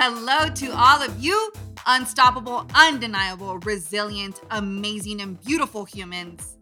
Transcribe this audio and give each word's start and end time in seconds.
Hello 0.00 0.48
to 0.48 0.70
all 0.76 1.02
of 1.02 1.18
you, 1.18 1.50
unstoppable, 1.84 2.64
undeniable, 2.72 3.58
resilient, 3.64 4.40
amazing, 4.52 5.20
and 5.20 5.42
beautiful 5.44 5.84
humans. 5.84 6.56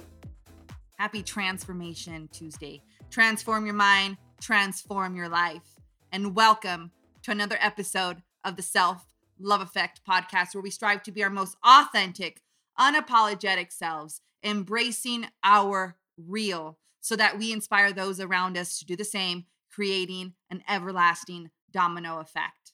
Happy 0.98 1.22
Transformation 1.22 2.30
Tuesday. 2.32 2.80
Transform 3.10 3.66
your 3.66 3.74
mind, 3.74 4.16
transform 4.40 5.14
your 5.14 5.28
life. 5.28 5.74
And 6.12 6.34
welcome 6.34 6.92
to 7.24 7.30
another 7.30 7.58
episode 7.60 8.22
of 8.42 8.56
the 8.56 8.62
Self 8.62 9.06
Love 9.38 9.60
Effect 9.60 10.00
podcast, 10.08 10.54
where 10.54 10.62
we 10.62 10.70
strive 10.70 11.02
to 11.02 11.12
be 11.12 11.22
our 11.22 11.28
most 11.28 11.58
authentic, 11.62 12.40
unapologetic 12.80 13.70
selves, 13.70 14.22
embracing 14.42 15.26
our 15.44 15.98
real, 16.16 16.78
so 17.02 17.14
that 17.16 17.38
we 17.38 17.52
inspire 17.52 17.92
those 17.92 18.18
around 18.18 18.56
us 18.56 18.78
to 18.78 18.86
do 18.86 18.96
the 18.96 19.04
same, 19.04 19.44
creating 19.70 20.32
an 20.48 20.62
everlasting 20.66 21.50
domino 21.70 22.18
effect. 22.18 22.65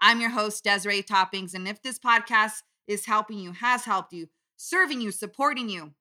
I'm 0.00 0.20
your 0.20 0.30
host, 0.30 0.64
Desiree 0.64 1.02
Toppings. 1.02 1.54
And 1.54 1.66
if 1.66 1.82
this 1.82 1.98
podcast 1.98 2.62
is 2.86 3.06
helping 3.06 3.38
you, 3.38 3.52
has 3.52 3.84
helped 3.84 4.12
you, 4.12 4.28
serving 4.56 5.00
you, 5.00 5.10
supporting 5.10 5.68
you 5.68 5.92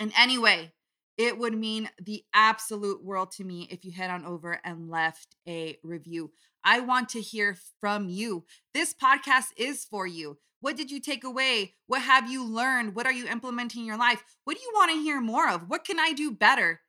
in 0.00 0.12
any 0.18 0.38
way, 0.38 0.72
it 1.16 1.38
would 1.38 1.56
mean 1.56 1.90
the 2.00 2.24
absolute 2.34 3.04
world 3.04 3.30
to 3.32 3.44
me 3.44 3.68
if 3.70 3.84
you 3.84 3.92
head 3.92 4.10
on 4.10 4.24
over 4.24 4.60
and 4.64 4.88
left 4.88 5.36
a 5.46 5.78
review. 5.82 6.32
I 6.64 6.80
want 6.80 7.08
to 7.10 7.20
hear 7.20 7.56
from 7.80 8.08
you. 8.08 8.44
This 8.74 8.94
podcast 8.94 9.46
is 9.56 9.84
for 9.84 10.06
you. 10.06 10.38
What 10.60 10.76
did 10.76 10.90
you 10.90 11.00
take 11.00 11.22
away? 11.22 11.74
What 11.86 12.02
have 12.02 12.30
you 12.30 12.44
learned? 12.44 12.94
What 12.96 13.06
are 13.06 13.12
you 13.12 13.26
implementing 13.26 13.82
in 13.82 13.86
your 13.86 13.98
life? 13.98 14.24
What 14.44 14.56
do 14.56 14.62
you 14.62 14.72
want 14.74 14.90
to 14.90 15.02
hear 15.02 15.20
more 15.20 15.48
of? 15.48 15.68
What 15.68 15.84
can 15.84 16.00
I 16.00 16.12
do 16.12 16.32
better? 16.32 16.80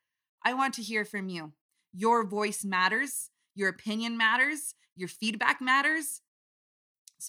I 0.44 0.54
want 0.54 0.74
to 0.76 0.82
hear 0.82 1.06
from 1.06 1.30
you. 1.30 1.54
Your 1.94 2.26
voice 2.28 2.64
matters, 2.64 3.30
your 3.56 3.70
opinion 3.70 4.18
matters, 4.18 4.74
your 4.96 5.08
feedback 5.08 5.62
matters. 5.62 6.22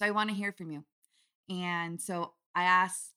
So 0.01 0.07
I 0.07 0.11
want 0.11 0.31
to 0.31 0.35
hear 0.35 0.51
from 0.51 0.71
you. 0.71 0.83
And 1.47 2.01
so 2.01 2.33
I 2.55 2.63
ask 2.63 3.11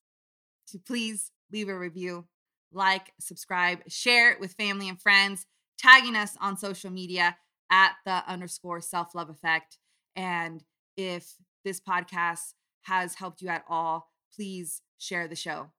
to 0.68 0.78
please 0.78 1.30
leave 1.50 1.70
a 1.70 1.78
review, 1.78 2.26
like, 2.72 3.10
subscribe, 3.18 3.78
share 3.88 4.32
it 4.32 4.40
with 4.40 4.52
family 4.52 4.90
and 4.90 5.00
friends, 5.00 5.46
tagging 5.78 6.14
us 6.14 6.36
on 6.42 6.58
social 6.58 6.90
media 6.90 7.38
at 7.70 7.92
the 8.04 8.22
underscore 8.30 8.82
self 8.82 9.14
love 9.14 9.30
effect. 9.30 9.78
And 10.14 10.62
if 10.94 11.32
this 11.64 11.80
podcast 11.80 12.52
has 12.82 13.14
helped 13.14 13.40
you 13.40 13.48
at 13.48 13.64
all, 13.66 14.10
please 14.36 14.82
share 14.98 15.26
the 15.26 15.36
show. 15.36 15.70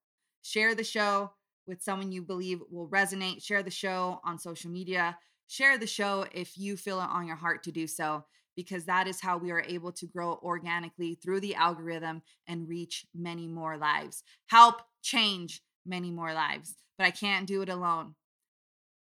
Share 0.41 0.73
the 0.73 0.83
show 0.83 1.33
with 1.67 1.83
someone 1.83 2.11
you 2.11 2.23
believe 2.23 2.61
will 2.71 2.89
resonate. 2.89 3.43
Share 3.43 3.61
the 3.61 3.69
show 3.69 4.21
on 4.23 4.39
social 4.39 4.71
media. 4.71 5.19
Share 5.47 5.77
the 5.77 5.85
show 5.85 6.25
if 6.31 6.57
you 6.57 6.75
feel 6.75 6.99
it 6.99 7.09
on 7.11 7.27
your 7.27 7.35
heart 7.35 7.61
to 7.65 7.71
do 7.71 7.85
so 7.85 8.25
because 8.55 8.85
that 8.85 9.07
is 9.07 9.21
how 9.21 9.37
we 9.37 9.51
are 9.51 9.61
able 9.61 9.91
to 9.93 10.05
grow 10.05 10.39
organically 10.41 11.15
through 11.15 11.39
the 11.39 11.55
algorithm 11.55 12.21
and 12.47 12.67
reach 12.67 13.05
many 13.13 13.47
more 13.47 13.77
lives. 13.77 14.23
Help 14.47 14.81
change 15.01 15.61
many 15.85 16.11
more 16.11 16.33
lives. 16.33 16.75
But 16.97 17.07
I 17.07 17.11
can't 17.11 17.47
do 17.47 17.61
it 17.61 17.69
alone. 17.69 18.15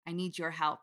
I 0.07 0.13
need 0.13 0.39
your 0.39 0.51
help. 0.51 0.81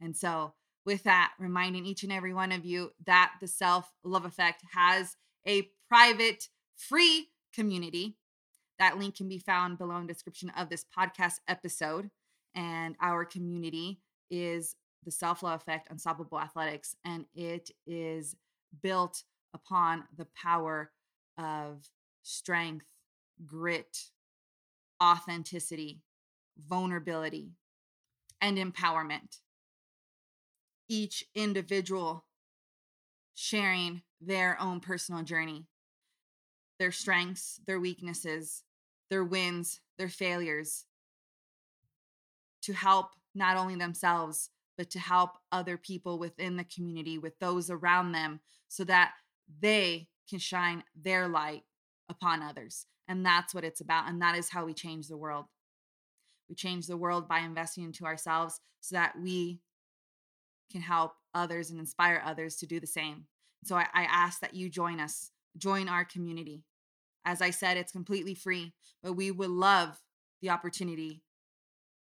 And 0.00 0.16
so, 0.16 0.54
with 0.84 1.02
that, 1.02 1.32
reminding 1.38 1.84
each 1.84 2.04
and 2.04 2.12
every 2.12 2.32
one 2.32 2.52
of 2.52 2.64
you 2.64 2.92
that 3.06 3.32
the 3.40 3.48
Self 3.48 3.92
Love 4.04 4.24
Effect 4.24 4.62
has 4.72 5.16
a 5.46 5.68
private, 5.88 6.48
free 6.76 7.28
community. 7.54 8.16
That 8.78 8.98
link 8.98 9.16
can 9.16 9.28
be 9.28 9.38
found 9.38 9.78
below 9.78 9.96
in 9.96 10.06
the 10.06 10.12
description 10.12 10.50
of 10.56 10.68
this 10.68 10.84
podcast 10.96 11.40
episode. 11.48 12.10
And 12.54 12.94
our 13.00 13.24
community 13.24 14.00
is 14.30 14.76
the 15.06 15.12
Self 15.12 15.42
Love 15.42 15.60
Effect 15.62 15.90
Unstoppable 15.90 16.38
Athletics, 16.38 16.96
and 17.04 17.24
it 17.34 17.70
is 17.86 18.36
built 18.82 19.22
upon 19.54 20.04
the 20.18 20.26
power 20.34 20.90
of 21.38 21.88
strength, 22.22 22.84
grit, 23.46 24.10
authenticity, 25.02 26.02
vulnerability, 26.58 27.52
and 28.40 28.58
empowerment. 28.58 29.38
Each 30.88 31.24
individual 31.34 32.24
sharing 33.34 34.02
their 34.20 34.60
own 34.60 34.80
personal 34.80 35.22
journey, 35.22 35.66
their 36.80 36.92
strengths, 36.92 37.60
their 37.66 37.78
weaknesses, 37.78 38.64
their 39.08 39.22
wins, 39.22 39.80
their 39.98 40.08
failures, 40.08 40.84
to 42.62 42.72
help 42.72 43.10
not 43.34 43.56
only 43.56 43.76
themselves, 43.76 44.50
but 44.76 44.90
to 44.90 44.98
help 44.98 45.30
other 45.52 45.76
people 45.76 46.18
within 46.18 46.56
the 46.56 46.64
community, 46.64 47.18
with 47.18 47.38
those 47.38 47.70
around 47.70 48.12
them, 48.12 48.40
so 48.68 48.84
that 48.84 49.12
they 49.60 50.08
can 50.28 50.38
shine 50.38 50.82
their 50.94 51.28
light 51.28 51.62
upon 52.08 52.42
others. 52.42 52.86
And 53.08 53.24
that's 53.24 53.54
what 53.54 53.64
it's 53.64 53.80
about. 53.80 54.08
And 54.08 54.20
that 54.22 54.36
is 54.36 54.50
how 54.50 54.64
we 54.64 54.74
change 54.74 55.08
the 55.08 55.16
world. 55.16 55.46
We 56.48 56.54
change 56.54 56.86
the 56.86 56.96
world 56.96 57.28
by 57.28 57.40
investing 57.40 57.84
into 57.84 58.04
ourselves 58.04 58.60
so 58.80 58.96
that 58.96 59.14
we 59.20 59.60
can 60.70 60.80
help 60.80 61.12
others 61.34 61.70
and 61.70 61.78
inspire 61.78 62.22
others 62.24 62.56
to 62.56 62.66
do 62.66 62.80
the 62.80 62.86
same. 62.86 63.26
So 63.64 63.76
I, 63.76 63.86
I 63.94 64.02
ask 64.04 64.40
that 64.40 64.54
you 64.54 64.68
join 64.68 65.00
us, 65.00 65.30
join 65.56 65.88
our 65.88 66.04
community. 66.04 66.64
As 67.24 67.42
I 67.42 67.50
said, 67.50 67.76
it's 67.76 67.92
completely 67.92 68.34
free, 68.34 68.72
but 69.02 69.14
we 69.14 69.30
would 69.30 69.50
love 69.50 70.00
the 70.40 70.50
opportunity 70.50 71.22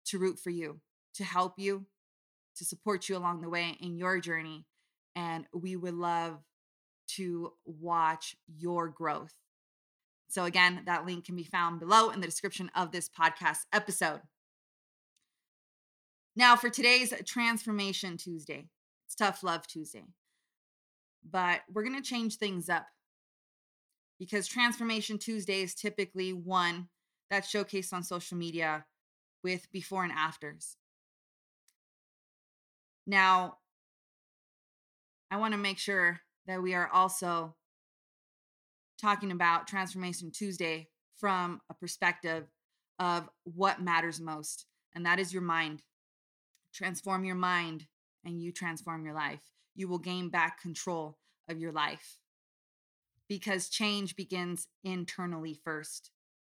to 0.06 0.18
root 0.18 0.38
for 0.38 0.50
you, 0.50 0.80
to 1.14 1.24
help 1.24 1.54
you, 1.58 1.86
to 2.56 2.64
support 2.64 3.08
you 3.08 3.16
along 3.16 3.40
the 3.40 3.50
way 3.50 3.76
in 3.80 3.96
your 3.96 4.20
journey. 4.20 4.64
And 5.16 5.46
we 5.52 5.76
would 5.76 5.94
love 5.94 6.38
to 7.16 7.52
watch 7.64 8.36
your 8.46 8.88
growth. 8.88 9.34
So, 10.28 10.44
again, 10.44 10.82
that 10.86 11.06
link 11.06 11.26
can 11.26 11.36
be 11.36 11.44
found 11.44 11.80
below 11.80 12.10
in 12.10 12.20
the 12.20 12.26
description 12.26 12.70
of 12.74 12.90
this 12.90 13.08
podcast 13.08 13.60
episode. 13.72 14.20
Now, 16.34 16.56
for 16.56 16.70
today's 16.70 17.12
Transformation 17.24 18.16
Tuesday, 18.16 18.66
it's 19.06 19.14
Tough 19.14 19.44
Love 19.44 19.66
Tuesday, 19.68 20.04
but 21.28 21.60
we're 21.72 21.84
going 21.84 22.00
to 22.00 22.08
change 22.08 22.36
things 22.36 22.68
up 22.68 22.86
because 24.18 24.48
Transformation 24.48 25.18
Tuesday 25.18 25.62
is 25.62 25.74
typically 25.74 26.32
one 26.32 26.88
that's 27.30 27.52
showcased 27.52 27.92
on 27.92 28.02
social 28.02 28.36
media 28.36 28.84
with 29.44 29.70
before 29.70 30.02
and 30.02 30.12
afters. 30.12 30.76
Now, 33.06 33.58
I 35.30 35.36
want 35.36 35.52
to 35.52 35.58
make 35.58 35.78
sure 35.78 36.20
that 36.46 36.62
we 36.62 36.74
are 36.74 36.88
also 36.92 37.54
talking 39.00 39.30
about 39.30 39.66
Transformation 39.66 40.30
Tuesday 40.30 40.88
from 41.16 41.60
a 41.70 41.74
perspective 41.74 42.46
of 42.98 43.28
what 43.44 43.82
matters 43.82 44.20
most, 44.20 44.66
and 44.94 45.04
that 45.04 45.18
is 45.18 45.32
your 45.32 45.42
mind. 45.42 45.82
Transform 46.72 47.24
your 47.24 47.34
mind, 47.34 47.86
and 48.24 48.40
you 48.40 48.52
transform 48.52 49.04
your 49.04 49.14
life. 49.14 49.42
You 49.74 49.88
will 49.88 49.98
gain 49.98 50.28
back 50.28 50.60
control 50.60 51.18
of 51.48 51.58
your 51.58 51.72
life 51.72 52.20
because 53.28 53.68
change 53.68 54.16
begins 54.16 54.68
internally 54.82 55.58
first. 55.64 56.10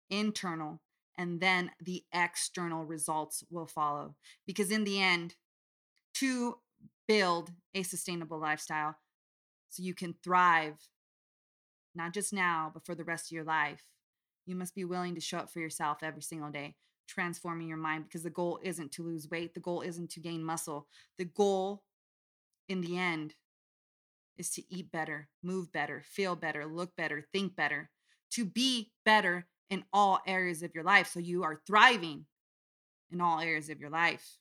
Internal, 0.09 0.81
and 1.17 1.39
then 1.39 1.71
the 1.81 2.03
external 2.13 2.83
results 2.83 3.43
will 3.49 3.65
follow. 3.65 4.15
Because 4.45 4.69
in 4.69 4.83
the 4.83 5.01
end, 5.01 5.35
to 6.15 6.57
build 7.07 7.51
a 7.73 7.83
sustainable 7.83 8.39
lifestyle 8.39 8.95
so 9.69 9.83
you 9.83 9.93
can 9.93 10.15
thrive, 10.23 10.75
not 11.93 12.13
just 12.13 12.33
now, 12.33 12.71
but 12.73 12.85
for 12.85 12.95
the 12.95 13.03
rest 13.03 13.27
of 13.27 13.35
your 13.35 13.43
life. 13.43 13.83
You 14.45 14.55
must 14.55 14.75
be 14.75 14.85
willing 14.85 15.15
to 15.15 15.21
show 15.21 15.39
up 15.39 15.49
for 15.49 15.59
yourself 15.59 15.97
every 16.01 16.21
single 16.21 16.51
day, 16.51 16.75
transforming 17.07 17.67
your 17.67 17.77
mind 17.77 18.05
because 18.05 18.23
the 18.23 18.29
goal 18.29 18.59
isn't 18.63 18.91
to 18.93 19.03
lose 19.03 19.29
weight, 19.29 19.53
the 19.53 19.59
goal 19.59 19.81
isn't 19.81 20.11
to 20.11 20.19
gain 20.19 20.43
muscle. 20.43 20.87
The 21.17 21.25
goal 21.25 21.83
in 22.69 22.81
the 22.81 22.97
end 22.97 23.35
is 24.37 24.49
to 24.51 24.63
eat 24.73 24.91
better, 24.91 25.29
move 25.43 25.71
better, 25.71 26.03
feel 26.05 26.35
better, 26.35 26.65
look 26.65 26.95
better, 26.95 27.25
think 27.33 27.55
better, 27.55 27.89
to 28.31 28.45
be 28.45 28.91
better 29.03 29.47
in 29.69 29.83
all 29.91 30.19
areas 30.27 30.61
of 30.61 30.75
your 30.75 30.83
life 30.83 31.07
so 31.07 31.19
you 31.19 31.43
are 31.43 31.61
thriving 31.65 32.25
in 33.11 33.21
all 33.21 33.39
areas 33.39 33.69
of 33.69 33.79
your 33.79 33.89
life 33.89 34.37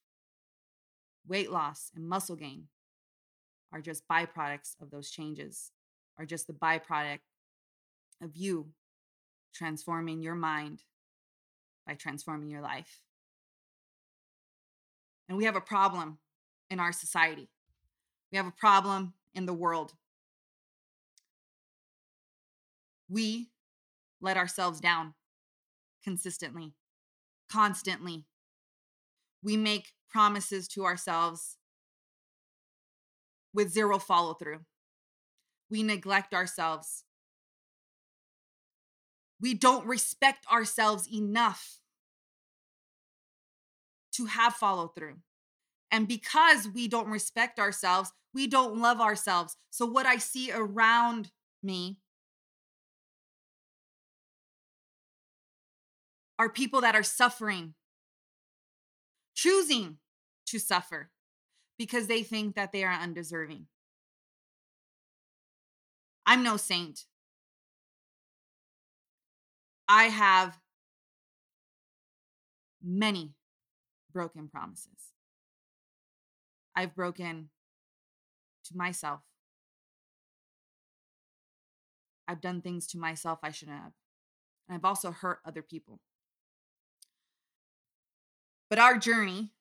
weight 1.27 1.51
loss 1.51 1.91
and 1.95 2.07
muscle 2.07 2.37
gain 2.37 2.69
are 3.73 3.81
just 3.81 4.07
byproducts 4.09 4.81
of 4.81 4.91
those 4.91 5.11
changes, 5.11 5.73
are 6.19 6.27
just 6.27 6.47
the 6.47 6.53
byproduct 6.53 7.21
of 8.23 8.37
you 8.37 8.69
transforming 9.55 10.23
your 10.23 10.35
mind 10.35 10.83
by 11.87 11.95
transforming 11.95 12.49
your 12.49 12.63
life. 12.63 13.01
And 15.29 15.39
we 15.39 15.45
have 15.45 15.57
a 15.57 15.61
problem 15.61 16.19
in 16.71 16.81
our 16.81 16.93
society. 16.93 17.49
We 18.31 18.37
have 18.37 18.47
a 18.47 18.53
problem 18.53 19.15
in 19.35 19.47
the 19.47 19.55
world. 19.55 19.95
We 23.09 23.51
let 24.21 24.37
ourselves 24.37 24.81
down 24.81 25.15
consistently, 26.03 26.75
constantly. 27.51 28.25
We 29.45 29.57
make 29.59 29.93
promises 30.11 30.67
to 30.69 30.85
ourselves 30.87 31.59
with 33.55 33.73
zero 33.73 33.99
follow 34.01 34.35
through. 34.35 34.61
we 35.71 35.83
neglect 35.83 36.35
ourselves. 36.35 37.05
We 39.41 39.55
don't 39.55 39.87
respect 39.87 40.47
ourselves 40.51 41.09
enough 41.13 41.81
to 44.13 44.27
have 44.27 44.55
follow 44.55 44.89
through. 44.89 45.17
And 45.91 46.09
because 46.09 46.69
we 46.69 46.89
don't 46.89 47.09
respect 47.09 47.59
ourselves, 47.59 48.13
we 48.33 48.47
don't 48.47 48.79
love 48.79 49.01
ourselves. 49.01 49.57
So, 49.71 49.87
what 49.87 50.07
I 50.07 50.19
see 50.19 50.53
around 50.53 51.31
me 51.63 51.99
are 56.39 56.49
people 56.49 56.81
that 56.83 56.97
are 56.97 57.03
suffering, 57.03 57.75
choosing 59.35 59.99
to 60.47 60.59
suffer 60.59 61.11
because 61.79 62.07
they 62.07 62.23
think 62.23 62.55
that 62.55 62.73
they 62.73 62.85
are 62.85 62.93
undeserving. 63.01 63.67
I'm 66.27 66.43
no 66.43 66.57
saint. 66.57 67.05
I 69.89 70.05
have 70.05 70.59
many 72.83 73.35
broken 74.13 74.49
promises. 74.49 75.13
I've 76.75 76.95
broken 76.95 77.51
to 78.65 78.77
myself. 78.77 79.21
I've 82.27 82.41
done 82.41 82.63
things 82.63 82.87
to 82.89 82.99
myself 82.99 83.39
I 83.43 83.51
shouldn't 83.51 83.79
have. 83.79 83.93
And 84.69 84.77
I've 84.77 84.85
also 84.85 85.11
hurt 85.11 85.41
other 85.45 85.63
people. 85.63 86.01
But 88.75 88.83
our 88.83 88.99
journey 88.99 89.53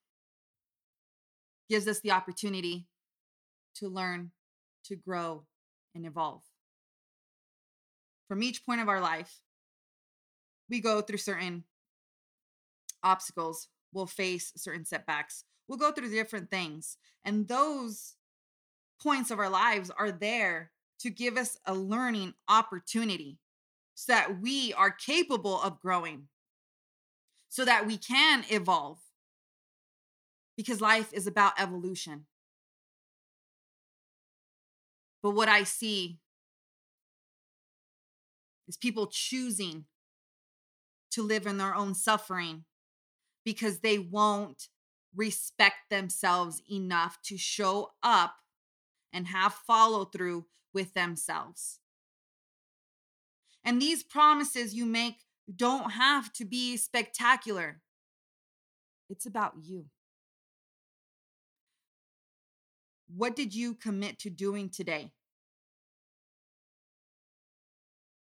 gives 1.69 1.88
us 1.88 2.00
the 2.00 2.10
opportunity 2.10 2.88
to 3.75 3.88
learn, 3.88 4.31
to 4.86 4.95
grow, 4.95 5.45
and 5.94 6.04
evolve. 6.04 6.42
From 8.27 8.42
each 8.42 8.65
point 8.65 8.81
of 8.81 8.89
our 8.89 9.00
life, 9.00 9.42
we 10.68 10.80
go 10.80 11.00
through 11.01 11.19
certain 11.19 11.63
obstacles, 13.04 13.68
we'll 13.94 14.07
face 14.07 14.51
certain 14.57 14.83
setbacks, 14.83 15.44
we'll 15.68 15.77
go 15.77 15.92
through 15.92 16.10
different 16.10 16.50
things. 16.50 16.98
And 17.24 17.48
those 17.48 18.15
points 19.00 19.30
of 19.30 19.38
our 19.38 19.50
lives 19.51 19.92
are 19.95 20.12
there 20.12 20.71
to 21.01 21.12
give 21.12 21.38
us 21.38 21.56
a 21.68 21.75
learning 21.75 22.33
opportunity 22.50 23.38
so 23.94 24.12
that 24.12 24.42
we 24.42 24.74
are 24.74 24.89
capable 24.89 25.62
of 25.62 25.80
growing, 25.80 26.30
so 27.50 27.63
that 27.63 27.86
we 27.86 27.95
can 27.95 28.44
evolve. 28.50 28.98
Because 30.56 30.82
life 30.82 31.12
is 31.14 31.28
about 31.28 31.60
evolution. 31.60 32.26
But 35.22 35.32
what 35.32 35.50
I 35.50 35.64
see 35.64 36.20
is 38.68 38.78
people 38.78 39.08
choosing 39.08 39.86
to 41.12 41.24
live 41.24 41.48
in 41.48 41.58
their 41.58 41.76
own 41.76 41.96
suffering 41.96 42.66
because 43.46 43.80
they 43.80 43.98
won't 43.98 44.68
respect 45.16 45.90
themselves 45.90 46.62
enough 46.72 47.20
to 47.24 47.38
show 47.38 47.92
up 48.02 48.36
and 49.12 49.28
have 49.28 49.54
follow 49.54 50.06
through 50.06 50.46
with 50.74 50.94
themselves. 50.94 51.80
And 53.64 53.82
these 53.82 54.04
promises 54.04 54.74
you 54.74 54.86
make 54.86 55.20
don't 55.56 55.92
have 55.92 56.34
to 56.34 56.46
be 56.46 56.78
spectacular, 56.78 57.82
it's 59.10 59.26
about 59.26 59.54
you. 59.62 59.86
What 63.15 63.36
did 63.36 63.54
you 63.54 63.75
commit 63.75 64.19
to 64.19 64.30
doing 64.30 64.69
today 64.69 65.12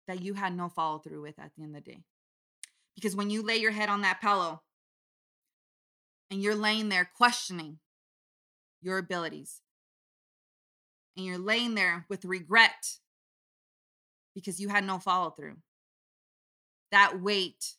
that 0.08 0.22
you 0.22 0.34
had 0.34 0.56
no 0.56 0.68
follow 0.68 0.98
through 0.98 1.22
with 1.22 1.38
at 1.38 1.52
the 1.56 1.62
end 1.62 1.76
of 1.76 1.84
the 1.84 1.90
day? 1.92 2.02
Because 2.94 3.14
when 3.14 3.30
you 3.30 3.42
lay 3.42 3.56
your 3.56 3.70
head 3.70 3.88
on 3.88 4.02
that 4.02 4.20
pillow 4.20 4.62
and 6.30 6.42
you're 6.42 6.54
laying 6.54 6.88
there 6.88 7.08
questioning 7.16 7.78
your 8.80 8.98
abilities, 8.98 9.60
and 11.16 11.26
you're 11.26 11.38
laying 11.38 11.74
there 11.74 12.06
with 12.08 12.24
regret 12.24 12.98
because 14.34 14.58
you 14.58 14.68
had 14.68 14.84
no 14.84 14.98
follow 14.98 15.30
through, 15.30 15.56
that 16.90 17.20
weight 17.20 17.76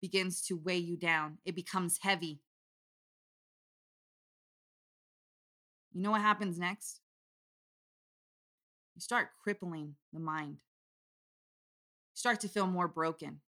begins 0.00 0.42
to 0.42 0.56
weigh 0.56 0.78
you 0.78 0.96
down. 0.96 1.38
It 1.44 1.56
becomes 1.56 1.98
heavy. 2.02 2.40
You 5.92 6.02
know 6.02 6.10
what 6.10 6.20
happens 6.20 6.58
next? 6.58 7.00
You 8.94 9.00
start 9.00 9.28
crippling 9.42 9.94
the 10.12 10.20
mind. 10.20 10.56
You 12.14 12.16
start 12.16 12.40
to 12.40 12.48
feel 12.48 12.66
more 12.66 12.88
broken. 12.88 13.40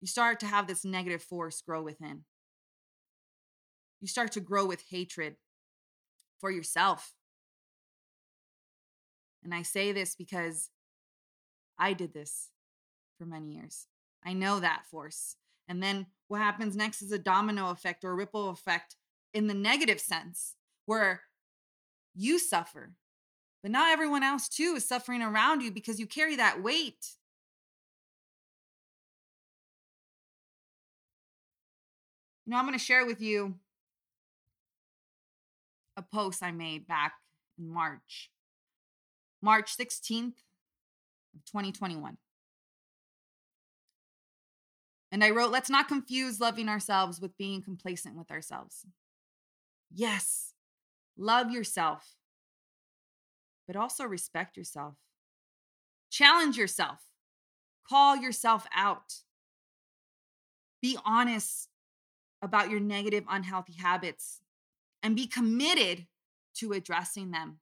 You 0.00 0.06
start 0.06 0.40
to 0.40 0.46
have 0.46 0.66
this 0.66 0.84
negative 0.84 1.22
force 1.22 1.60
grow 1.60 1.82
within. 1.82 2.24
You 4.00 4.08
start 4.08 4.32
to 4.32 4.40
grow 4.40 4.66
with 4.66 4.84
hatred 4.90 5.36
for 6.38 6.50
yourself. 6.50 7.14
And 9.42 9.54
I 9.54 9.62
say 9.62 9.92
this 9.92 10.14
because 10.14 10.70
I 11.78 11.92
did 11.92 12.12
this 12.12 12.50
for 13.18 13.26
many 13.26 13.54
years. 13.54 13.86
I 14.24 14.32
know 14.32 14.60
that 14.60 14.86
force. 14.90 15.36
And 15.68 15.82
then 15.82 16.06
what 16.28 16.40
happens 16.40 16.76
next 16.76 17.02
is 17.02 17.12
a 17.12 17.18
domino 17.18 17.70
effect 17.70 18.04
or 18.04 18.14
ripple 18.14 18.50
effect 18.50 18.96
in 19.36 19.48
the 19.48 19.54
negative 19.54 20.00
sense, 20.00 20.54
where 20.86 21.20
you 22.14 22.38
suffer, 22.38 22.94
but 23.62 23.70
not 23.70 23.92
everyone 23.92 24.22
else 24.22 24.48
too 24.48 24.72
is 24.78 24.88
suffering 24.88 25.20
around 25.20 25.60
you 25.60 25.70
because 25.70 26.00
you 26.00 26.06
carry 26.06 26.36
that 26.36 26.62
weight. 26.62 27.06
You 32.46 32.52
know, 32.52 32.56
I'm 32.56 32.64
going 32.64 32.78
to 32.78 32.82
share 32.82 33.04
with 33.04 33.20
you 33.20 33.56
a 35.98 36.02
post 36.02 36.42
I 36.42 36.50
made 36.50 36.86
back 36.86 37.12
in 37.58 37.68
March, 37.68 38.30
March 39.42 39.76
16th 39.76 40.38
of 41.34 41.44
2021. 41.44 42.16
And 45.12 45.22
I 45.22 45.28
wrote, 45.28 45.52
let's 45.52 45.68
not 45.68 45.88
confuse 45.88 46.40
loving 46.40 46.70
ourselves 46.70 47.20
with 47.20 47.36
being 47.36 47.60
complacent 47.60 48.16
with 48.16 48.30
ourselves. 48.30 48.86
Yes, 49.92 50.52
love 51.16 51.50
yourself, 51.50 52.16
but 53.66 53.76
also 53.76 54.04
respect 54.04 54.56
yourself. 54.56 54.94
Challenge 56.10 56.56
yourself, 56.56 57.00
call 57.88 58.16
yourself 58.16 58.66
out. 58.74 59.14
Be 60.82 60.98
honest 61.04 61.68
about 62.42 62.70
your 62.70 62.80
negative, 62.80 63.24
unhealthy 63.28 63.72
habits 63.74 64.40
and 65.02 65.16
be 65.16 65.26
committed 65.26 66.06
to 66.56 66.72
addressing 66.72 67.30
them. 67.30 67.58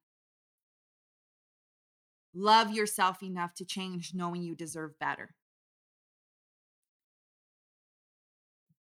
Love 2.35 2.73
yourself 2.73 3.23
enough 3.23 3.55
to 3.55 3.65
change, 3.65 4.13
knowing 4.15 4.43
you 4.43 4.55
deserve 4.55 4.99
better. 4.99 5.35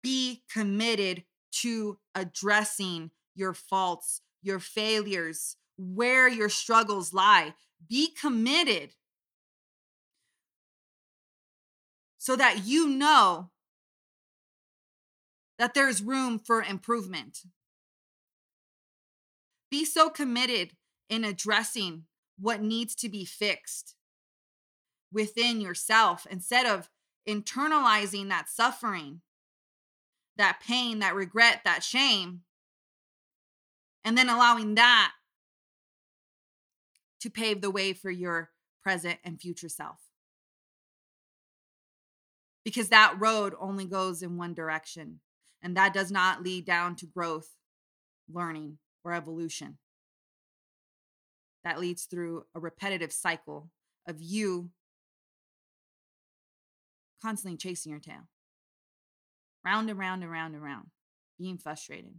Be 0.02 0.42
committed 0.50 1.24
to 1.60 1.98
addressing 2.14 3.10
your 3.34 3.54
faults, 3.54 4.20
your 4.42 4.58
failures, 4.58 5.56
where 5.76 6.28
your 6.28 6.48
struggles 6.48 7.12
lie. 7.12 7.54
Be 7.88 8.08
committed 8.08 8.94
so 12.18 12.36
that 12.36 12.64
you 12.64 12.88
know 12.88 13.50
that 15.58 15.74
there's 15.74 16.02
room 16.02 16.38
for 16.38 16.62
improvement. 16.62 17.40
Be 19.70 19.84
so 19.84 20.08
committed 20.08 20.72
in 21.08 21.24
addressing 21.24 22.04
what 22.38 22.62
needs 22.62 22.94
to 22.96 23.08
be 23.08 23.24
fixed 23.24 23.94
within 25.12 25.60
yourself 25.60 26.26
instead 26.30 26.66
of 26.66 26.88
internalizing 27.28 28.28
that 28.28 28.48
suffering, 28.48 29.20
that 30.36 30.60
pain, 30.60 31.00
that 31.00 31.14
regret, 31.14 31.60
that 31.64 31.82
shame, 31.82 32.40
and 34.04 34.16
then 34.16 34.28
allowing 34.28 34.74
that 34.74 35.12
to 37.20 37.30
pave 37.30 37.60
the 37.60 37.70
way 37.70 37.92
for 37.92 38.10
your 38.10 38.50
present 38.82 39.18
and 39.24 39.40
future 39.40 39.68
self. 39.68 40.00
Because 42.64 42.88
that 42.88 43.14
road 43.18 43.54
only 43.60 43.84
goes 43.84 44.22
in 44.22 44.36
one 44.36 44.54
direction, 44.54 45.20
and 45.62 45.76
that 45.76 45.94
does 45.94 46.10
not 46.10 46.42
lead 46.42 46.64
down 46.64 46.96
to 46.96 47.06
growth, 47.06 47.50
learning, 48.32 48.78
or 49.04 49.12
evolution. 49.12 49.78
That 51.64 51.78
leads 51.78 52.04
through 52.04 52.44
a 52.54 52.60
repetitive 52.60 53.12
cycle 53.12 53.70
of 54.06 54.20
you 54.20 54.70
constantly 57.22 57.56
chasing 57.56 57.90
your 57.90 58.00
tail, 58.00 58.28
round 59.64 59.88
and 59.88 59.98
round 59.98 60.24
and 60.24 60.32
round 60.32 60.54
and 60.54 60.62
round, 60.62 60.88
being 61.38 61.56
frustrated, 61.56 62.14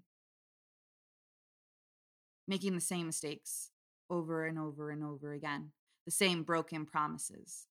making 2.48 2.76
the 2.76 2.82
same 2.82 3.06
mistakes 3.06 3.70
over 4.10 4.46
and 4.46 4.60
over 4.60 4.90
and 4.92 5.04
over 5.04 5.34
again, 5.34 5.72
the 6.06 6.12
same 6.12 6.44
broken 6.44 6.86
promises. 6.86 7.68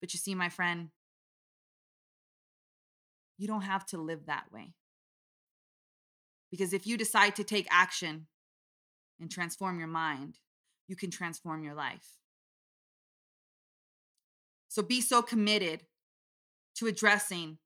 But 0.00 0.12
you 0.14 0.18
see, 0.18 0.34
my 0.34 0.48
friend, 0.48 0.90
you 3.38 3.46
don't 3.46 3.62
have 3.62 3.86
to 3.86 3.98
live 3.98 4.26
that 4.26 4.52
way. 4.52 4.74
Because 6.50 6.72
if 6.72 6.86
you 6.86 6.96
decide 6.96 7.36
to 7.36 7.44
take 7.44 7.66
action 7.70 8.26
and 9.20 9.30
transform 9.30 9.78
your 9.78 9.88
mind, 9.88 10.38
you 10.88 10.96
can 10.96 11.10
transform 11.10 11.62
your 11.62 11.74
life. 11.74 12.18
So 14.68 14.82
be 14.82 15.00
so 15.00 15.22
committed 15.22 15.84
to 16.76 16.86
addressing 16.86 17.58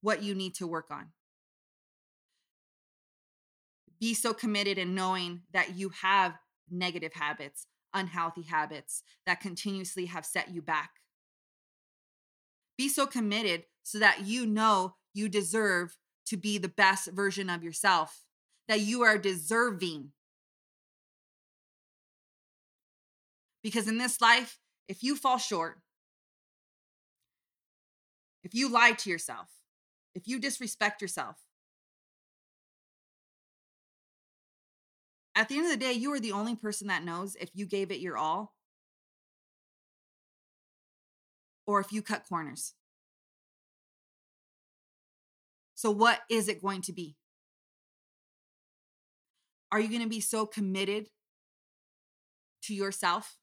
what 0.00 0.22
you 0.22 0.34
need 0.34 0.54
to 0.56 0.66
work 0.66 0.90
on. 0.90 1.08
Be 4.04 4.12
so 4.12 4.34
committed 4.34 4.76
in 4.76 4.94
knowing 4.94 5.44
that 5.54 5.78
you 5.78 5.88
have 6.02 6.34
negative 6.70 7.14
habits, 7.14 7.66
unhealthy 7.94 8.42
habits 8.42 9.02
that 9.24 9.40
continuously 9.40 10.04
have 10.04 10.26
set 10.26 10.52
you 10.52 10.60
back. 10.60 10.90
Be 12.76 12.90
so 12.90 13.06
committed 13.06 13.64
so 13.82 13.98
that 14.00 14.26
you 14.26 14.44
know 14.44 14.96
you 15.14 15.30
deserve 15.30 15.96
to 16.26 16.36
be 16.36 16.58
the 16.58 16.68
best 16.68 17.12
version 17.12 17.48
of 17.48 17.64
yourself, 17.64 18.26
that 18.68 18.80
you 18.80 19.00
are 19.04 19.16
deserving. 19.16 20.10
Because 23.62 23.88
in 23.88 23.96
this 23.96 24.20
life, 24.20 24.58
if 24.86 25.02
you 25.02 25.16
fall 25.16 25.38
short, 25.38 25.80
if 28.42 28.52
you 28.52 28.68
lie 28.68 28.92
to 28.92 29.08
yourself, 29.08 29.48
if 30.14 30.28
you 30.28 30.38
disrespect 30.38 31.00
yourself, 31.00 31.38
at 35.34 35.48
the 35.48 35.56
end 35.56 35.66
of 35.66 35.72
the 35.72 35.76
day, 35.76 35.92
you 35.92 36.12
are 36.12 36.20
the 36.20 36.32
only 36.32 36.54
person 36.54 36.88
that 36.88 37.04
knows 37.04 37.36
if 37.36 37.50
you 37.54 37.66
gave 37.66 37.90
it 37.90 38.00
your 38.00 38.16
all 38.16 38.54
or 41.66 41.80
if 41.80 41.92
you 41.92 42.02
cut 42.02 42.24
corners. 42.28 42.74
So, 45.74 45.90
what 45.90 46.20
is 46.30 46.48
it 46.48 46.62
going 46.62 46.82
to 46.82 46.92
be? 46.92 47.16
Are 49.72 49.80
you 49.80 49.88
going 49.88 50.02
to 50.02 50.08
be 50.08 50.20
so 50.20 50.46
committed 50.46 51.08
to 52.62 52.74
yourself 52.74 53.38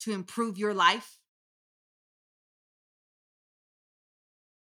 to 0.00 0.12
improve 0.12 0.58
your 0.58 0.74
life? 0.74 1.18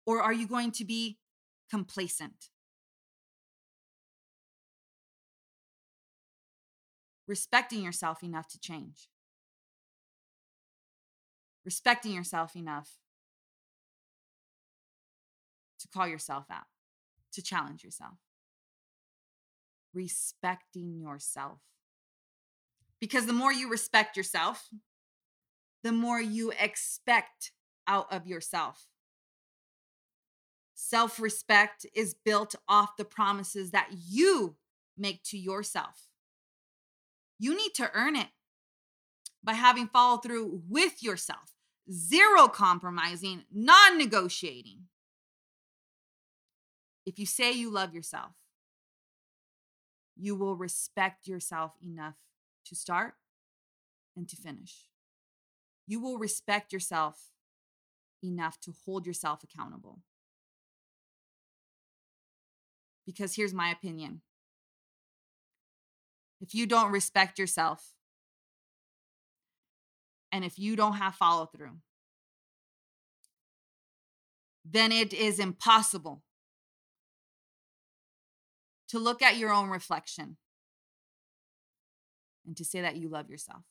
Or 0.07 0.21
are 0.21 0.33
you 0.33 0.47
going 0.47 0.71
to 0.73 0.85
be 0.85 1.19
complacent? 1.69 2.52
Respecting 7.33 7.83
yourself 7.83 8.23
enough 8.23 8.47
to 8.49 8.61
change. 8.61 9.09
Respecting 11.65 12.13
yourself 12.13 12.55
enough 12.55 12.99
to 15.81 15.89
call 15.89 16.07
yourself 16.07 16.45
out, 16.51 16.67
to 17.33 17.41
challenge 17.41 17.85
yourself. 17.85 18.19
Respecting 19.95 20.99
yourself. 21.01 21.61
Because 23.01 23.25
the 23.25 23.33
more 23.33 23.51
you 23.51 23.71
respect 23.71 24.15
yourself, 24.15 24.69
the 25.83 25.93
more 25.93 26.21
you 26.21 26.53
expect 26.61 27.53
out 27.89 28.13
of 28.13 28.27
yourself. 28.27 28.89
Self 30.75 31.19
respect 31.19 31.87
is 31.95 32.13
built 32.13 32.55
off 32.69 32.99
the 32.99 33.07
promises 33.07 33.71
that 33.71 33.89
you 33.91 34.57
make 34.99 35.23
to 35.23 35.39
yourself. 35.39 36.09
You 37.43 37.57
need 37.57 37.75
to 37.75 37.91
earn 37.93 38.15
it 38.15 38.29
by 39.43 39.55
having 39.55 39.89
follow 39.89 40.19
through 40.19 40.63
with 40.69 41.03
yourself, 41.03 41.57
zero 41.91 42.47
compromising, 42.47 43.43
non 43.53 43.99
negotiating. 43.99 44.83
If 47.05 47.19
you 47.19 47.27
say 47.27 47.51
you 47.51 47.69
love 47.69 47.95
yourself, 47.95 48.31
you 50.17 50.37
will 50.37 50.55
respect 50.55 51.27
yourself 51.27 51.73
enough 51.85 52.15
to 52.67 52.77
start 52.77 53.15
and 54.17 54.29
to 54.29 54.37
finish. 54.37 54.87
You 55.89 55.99
will 55.99 56.19
respect 56.19 56.73
yourself 56.73 57.33
enough 58.23 58.61
to 58.61 58.73
hold 58.85 59.05
yourself 59.05 59.43
accountable. 59.43 59.99
Because 63.05 63.35
here's 63.35 63.53
my 63.53 63.69
opinion 63.69 64.21
if 66.43 66.55
you 66.55 66.67
don't 66.67 66.91
respect 66.91 67.39
yourself, 67.39 67.93
and 70.33 70.45
if 70.45 70.59
you 70.59 70.75
don't 70.75 70.95
have 70.95 71.15
follow 71.15 71.47
through, 71.47 71.79
then 74.65 74.91
it 74.91 75.13
is 75.13 75.39
impossible 75.39 76.23
to 78.89 78.99
look 78.99 79.23
at 79.23 79.37
your 79.37 79.53
own 79.53 79.71
reflection 79.71 80.37
and 82.45 82.57
to 82.57 82.65
say 82.65 82.81
that 82.81 82.97
you 82.97 83.09
love 83.09 83.31
yourself. 83.31 83.63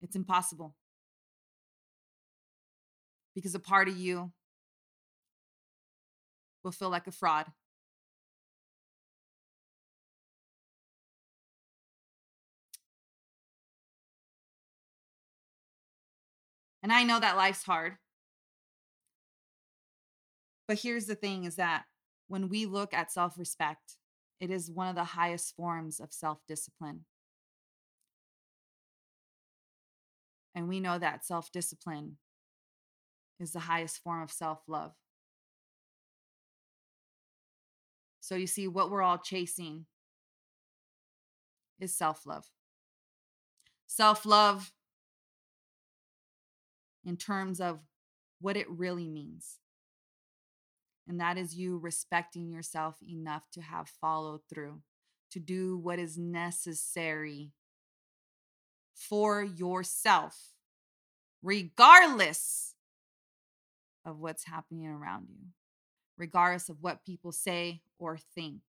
It's 0.00 0.16
impossible 0.16 0.76
because 3.34 3.54
a 3.54 3.60
part 3.60 3.88
of 3.88 3.96
you 3.96 4.30
will 6.62 6.72
feel 6.72 6.90
like 6.90 7.06
a 7.06 7.12
fraud. 7.12 7.46
And 16.82 16.92
I 16.92 17.04
know 17.04 17.20
that 17.20 17.36
life's 17.36 17.62
hard. 17.62 17.96
But 20.66 20.80
here's 20.80 21.06
the 21.06 21.14
thing 21.14 21.44
is 21.44 21.56
that 21.56 21.84
when 22.28 22.48
we 22.48 22.66
look 22.66 22.94
at 22.94 23.12
self 23.12 23.38
respect, 23.38 23.96
it 24.40 24.50
is 24.50 24.70
one 24.70 24.88
of 24.88 24.96
the 24.96 25.04
highest 25.04 25.54
forms 25.54 26.00
of 26.00 26.12
self 26.12 26.38
discipline. 26.48 27.04
And 30.54 30.68
we 30.68 30.80
know 30.80 30.98
that 30.98 31.24
self 31.24 31.52
discipline 31.52 32.16
is 33.38 33.52
the 33.52 33.60
highest 33.60 34.02
form 34.02 34.22
of 34.22 34.30
self 34.30 34.60
love. 34.66 34.92
So 38.20 38.36
you 38.36 38.46
see, 38.46 38.68
what 38.68 38.90
we're 38.90 39.02
all 39.02 39.18
chasing 39.18 39.86
is 41.80 41.94
self 41.94 42.24
love. 42.24 42.46
Self 43.86 44.24
love 44.24 44.72
in 47.04 47.16
terms 47.16 47.60
of 47.60 47.80
what 48.40 48.56
it 48.56 48.68
really 48.70 49.08
means. 49.08 49.58
And 51.08 51.20
that 51.20 51.36
is 51.36 51.54
you 51.54 51.78
respecting 51.78 52.50
yourself 52.50 52.96
enough 53.02 53.42
to 53.52 53.60
have 53.60 53.88
followed 53.88 54.40
through, 54.48 54.82
to 55.32 55.40
do 55.40 55.76
what 55.76 55.98
is 55.98 56.16
necessary 56.16 57.50
for 58.94 59.42
yourself, 59.42 60.52
regardless 61.42 62.74
of 64.04 64.18
what's 64.18 64.44
happening 64.44 64.86
around 64.86 65.26
you, 65.28 65.48
regardless 66.16 66.68
of 66.68 66.78
what 66.80 67.04
people 67.04 67.32
say 67.32 67.82
or 67.98 68.16
think. 68.16 68.60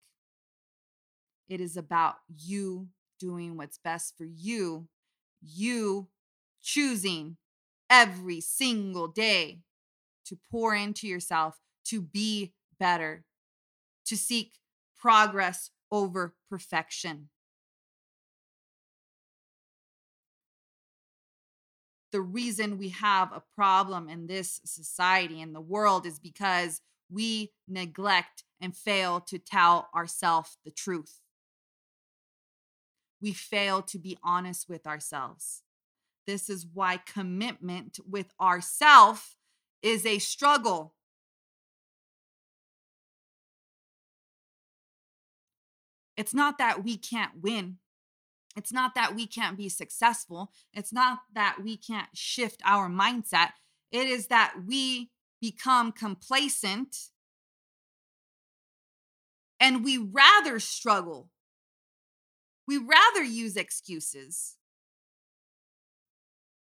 It 1.48 1.60
is 1.60 1.76
about 1.76 2.16
you 2.34 2.88
doing 3.20 3.56
what's 3.56 3.78
best 3.78 4.16
for 4.16 4.24
you, 4.24 4.88
you 5.42 6.08
choosing 6.62 7.36
every 7.92 8.40
single 8.40 9.06
day 9.06 9.60
to 10.24 10.38
pour 10.50 10.74
into 10.74 11.06
yourself, 11.06 11.60
to 11.84 12.00
be 12.00 12.54
better, 12.80 13.22
to 14.06 14.16
seek 14.16 14.54
progress 14.98 15.70
over 15.90 16.34
perfection. 16.48 17.28
The 22.12 22.22
reason 22.22 22.78
we 22.78 22.88
have 22.90 23.30
a 23.30 23.42
problem 23.54 24.08
in 24.08 24.26
this 24.26 24.60
society 24.64 25.42
and 25.42 25.54
the 25.54 25.60
world 25.60 26.06
is 26.06 26.18
because 26.18 26.80
we 27.10 27.52
neglect 27.68 28.44
and 28.58 28.74
fail 28.74 29.20
to 29.20 29.38
tell 29.38 29.88
ourselves 29.94 30.56
the 30.64 30.70
truth. 30.70 31.20
We 33.20 33.32
fail 33.32 33.82
to 33.82 33.98
be 33.98 34.16
honest 34.22 34.68
with 34.68 34.86
ourselves. 34.86 35.61
This 36.26 36.48
is 36.48 36.66
why 36.66 36.98
commitment 36.98 37.98
with 38.08 38.32
ourself 38.40 39.36
is 39.82 40.06
a 40.06 40.18
struggle. 40.18 40.94
It's 46.16 46.34
not 46.34 46.58
that 46.58 46.84
we 46.84 46.96
can't 46.96 47.42
win. 47.42 47.78
It's 48.56 48.72
not 48.72 48.94
that 48.94 49.14
we 49.14 49.26
can't 49.26 49.56
be 49.56 49.68
successful. 49.68 50.52
It's 50.74 50.92
not 50.92 51.20
that 51.34 51.58
we 51.64 51.76
can't 51.76 52.08
shift 52.14 52.60
our 52.64 52.88
mindset. 52.88 53.50
It 53.90 54.06
is 54.06 54.28
that 54.28 54.54
we 54.66 55.10
become 55.40 55.90
complacent 55.90 56.96
And 59.62 59.84
we 59.84 59.96
rather 59.96 60.58
struggle. 60.58 61.30
We 62.66 62.78
rather 62.78 63.22
use 63.22 63.56
excuses. 63.56 64.56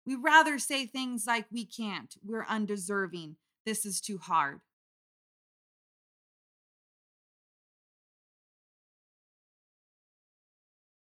We 0.05 0.17
rather 0.17 0.59
say 0.59 0.87
things 0.87 1.27
like, 1.27 1.47
we 1.53 1.65
can't, 1.65 2.15
we're 2.25 2.47
undeserving, 2.47 3.37
this 3.65 3.87
is 3.87 4.01
too 4.01 4.19
hard. 4.19 4.61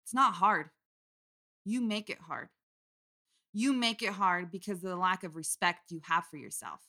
It's 0.04 0.14
not 0.14 0.34
hard. 0.34 0.70
You 1.64 1.80
make 1.80 2.10
it 2.10 2.18
hard. 2.28 2.48
You 3.52 3.72
make 3.72 4.02
it 4.02 4.12
hard 4.12 4.52
because 4.52 4.84
of 4.84 4.90
the 4.90 4.96
lack 4.96 5.24
of 5.24 5.34
respect 5.34 5.90
you 5.90 6.00
have 6.04 6.26
for 6.26 6.36
yourself. 6.36 6.80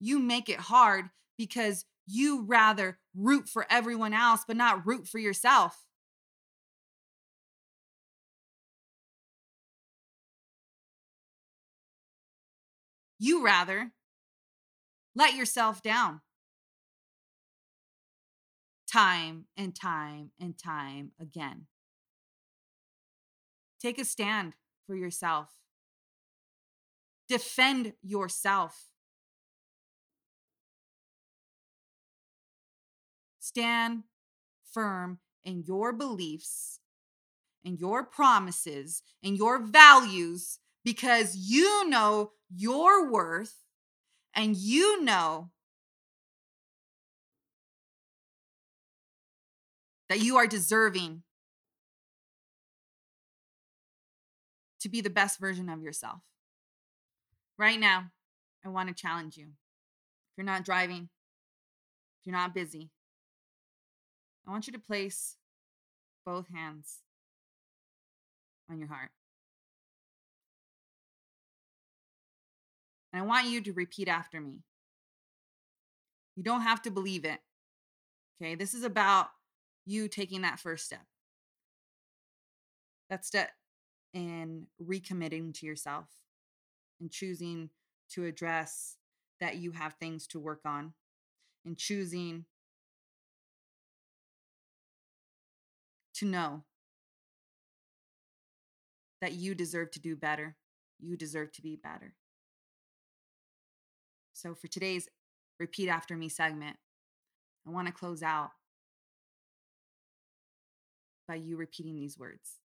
You 0.00 0.18
make 0.18 0.48
it 0.48 0.58
hard 0.58 1.10
because 1.36 1.84
you 2.06 2.42
rather 2.42 2.98
root 3.14 3.48
for 3.48 3.66
everyone 3.68 4.14
else, 4.14 4.42
but 4.46 4.56
not 4.56 4.86
root 4.86 5.06
for 5.06 5.18
yourself. 5.18 5.84
You 13.24 13.44
rather 13.44 13.92
let 15.14 15.36
yourself 15.36 15.80
down 15.80 16.22
time 18.92 19.44
and 19.56 19.76
time 19.76 20.32
and 20.40 20.58
time 20.58 21.12
again. 21.20 21.66
Take 23.80 24.00
a 24.00 24.04
stand 24.04 24.54
for 24.88 24.96
yourself. 24.96 25.50
Defend 27.28 27.92
yourself. 28.02 28.86
Stand 33.38 34.02
firm 34.68 35.20
in 35.44 35.62
your 35.64 35.92
beliefs 35.92 36.80
and 37.64 37.78
your 37.78 38.02
promises 38.02 39.04
and 39.22 39.36
your 39.36 39.60
values 39.60 40.58
because 40.84 41.36
you 41.36 41.88
know 41.88 42.32
your 42.54 43.10
worth 43.10 43.54
and 44.34 44.56
you 44.56 45.02
know 45.02 45.50
that 50.08 50.20
you 50.20 50.36
are 50.36 50.46
deserving 50.46 51.22
to 54.80 54.88
be 54.88 55.00
the 55.00 55.10
best 55.10 55.38
version 55.38 55.68
of 55.68 55.82
yourself. 55.82 56.20
Right 57.56 57.78
now, 57.78 58.10
I 58.64 58.68
want 58.68 58.88
to 58.88 58.94
challenge 58.94 59.36
you. 59.36 59.44
If 59.44 60.36
you're 60.36 60.44
not 60.44 60.64
driving, 60.64 61.08
if 62.20 62.26
you're 62.26 62.36
not 62.36 62.54
busy, 62.54 62.90
I 64.46 64.50
want 64.50 64.66
you 64.66 64.72
to 64.72 64.78
place 64.78 65.36
both 66.26 66.48
hands 66.52 66.98
on 68.70 68.78
your 68.78 68.88
heart. 68.88 69.10
And 73.12 73.22
I 73.22 73.26
want 73.26 73.48
you 73.48 73.60
to 73.62 73.72
repeat 73.72 74.08
after 74.08 74.40
me. 74.40 74.62
You 76.36 76.42
don't 76.42 76.62
have 76.62 76.82
to 76.82 76.90
believe 76.90 77.24
it. 77.24 77.40
Okay, 78.40 78.54
this 78.54 78.74
is 78.74 78.84
about 78.84 79.28
you 79.84 80.08
taking 80.08 80.42
that 80.42 80.58
first 80.58 80.86
step. 80.86 81.04
That 83.10 83.24
step 83.24 83.50
in 84.14 84.66
recommitting 84.82 85.54
to 85.54 85.66
yourself 85.66 86.06
and 87.00 87.10
choosing 87.10 87.70
to 88.10 88.24
address 88.24 88.96
that 89.40 89.56
you 89.56 89.72
have 89.72 89.94
things 89.94 90.26
to 90.28 90.40
work 90.40 90.60
on 90.64 90.92
and 91.64 91.76
choosing 91.76 92.44
to 96.14 96.26
know 96.26 96.62
that 99.20 99.32
you 99.32 99.54
deserve 99.54 99.90
to 99.92 100.00
do 100.00 100.16
better. 100.16 100.56
You 101.00 101.16
deserve 101.16 101.52
to 101.52 101.62
be 101.62 101.76
better. 101.76 102.14
So, 104.42 104.56
for 104.56 104.66
today's 104.66 105.08
repeat 105.60 105.88
after 105.88 106.16
me 106.16 106.28
segment, 106.28 106.76
I 107.64 107.70
want 107.70 107.86
to 107.86 107.92
close 107.92 108.24
out 108.24 108.50
by 111.28 111.36
you 111.36 111.56
repeating 111.56 111.94
these 111.94 112.18
words 112.18 112.58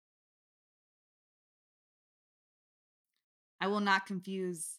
I 3.60 3.66
will 3.66 3.80
not 3.80 4.06
confuse 4.06 4.78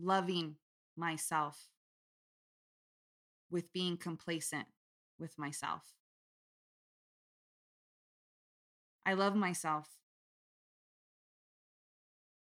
loving 0.00 0.56
myself 0.96 1.68
with 3.50 3.70
being 3.74 3.98
complacent 3.98 4.66
with 5.18 5.38
myself. 5.38 5.82
I 9.04 9.12
love 9.12 9.36
myself, 9.36 9.88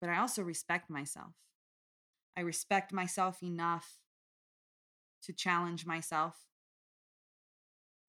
but 0.01 0.09
I 0.09 0.17
also 0.21 0.43
respect 0.43 0.89
myself. 0.89 1.35
I 2.39 2.43
respect 2.43 2.93
myself 2.93 3.43
enough 3.43 3.99
to 5.25 5.33
challenge 5.33 5.85
myself. 5.85 6.37